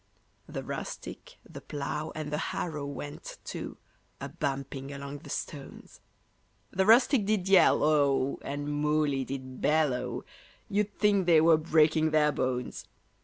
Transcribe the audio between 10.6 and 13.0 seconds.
You'd think they were breaking their bones.